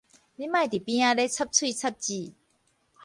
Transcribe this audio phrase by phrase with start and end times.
[0.03, 0.07] 你莫佇邊
[1.05, 2.33] 仔咧插喙插舌